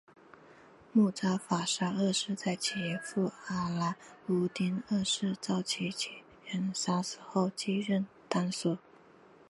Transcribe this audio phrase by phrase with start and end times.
[0.93, 3.95] 慕扎法沙二世在其父阿拉
[4.29, 8.07] 乌丁二世遭亚齐人杀死后继任
[8.51, 8.79] 苏丹。